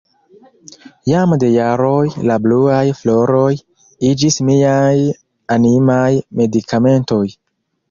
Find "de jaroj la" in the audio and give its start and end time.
1.43-2.37